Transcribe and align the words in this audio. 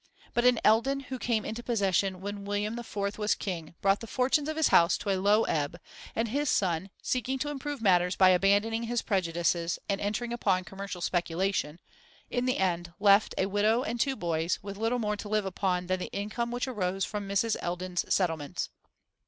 But 0.33 0.45
an 0.45 0.59
Eldon 0.63 0.99
who 1.13 1.19
came 1.19 1.45
into 1.45 1.61
possession 1.61 2.21
when 2.21 2.43
William 2.43 2.79
IV. 2.79 3.19
was 3.19 3.35
King 3.35 3.75
brought 3.81 3.99
the 3.99 4.07
fortunes 4.07 4.49
of 4.49 4.57
his 4.57 4.69
house 4.69 4.97
to 4.97 5.11
a 5.11 5.15
low 5.21 5.43
ebb, 5.43 5.79
and 6.15 6.29
his 6.29 6.49
son, 6.49 6.89
seeking 7.03 7.37
to 7.37 7.49
improve 7.49 7.83
matters 7.83 8.15
by 8.15 8.29
abandoning 8.29 8.85
his 8.85 9.03
prejudices 9.03 9.77
and 9.87 10.01
entering 10.01 10.33
upon 10.33 10.63
commercial 10.63 11.01
speculation, 11.01 11.79
in 12.31 12.45
the 12.45 12.57
end 12.57 12.93
left 12.99 13.35
a 13.37 13.45
widow 13.45 13.83
and 13.83 13.99
two 13.99 14.15
boys 14.15 14.57
with 14.63 14.75
little 14.75 14.97
more 14.97 15.17
to 15.17 15.29
live 15.29 15.45
upon 15.45 15.85
than 15.85 15.99
the 15.99 16.11
income 16.11 16.49
which 16.49 16.67
arose 16.67 17.05
from 17.05 17.29
Mrs. 17.29 17.55
Eldon's 17.61 18.11
settlements. 18.11 18.69